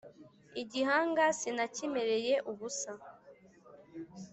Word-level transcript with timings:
igihanga 0.61 1.23
sinakimereye 1.39 2.33
ubusa 2.51 2.91